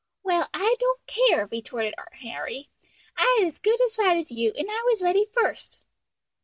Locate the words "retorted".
1.45-1.93